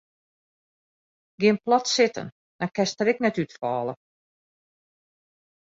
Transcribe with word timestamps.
Gean 1.41 1.59
plat 1.65 1.87
sitten 1.93 2.27
dan 2.59 2.73
kinst 2.75 2.95
der 2.99 3.11
ek 3.13 3.21
net 3.23 3.39
útfalle. 3.43 3.93